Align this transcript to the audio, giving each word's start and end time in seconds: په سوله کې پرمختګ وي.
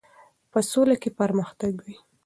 په 0.51 0.59
سوله 0.69 0.95
کې 1.01 1.09
پرمختګ 1.19 1.73
وي. 1.85 1.95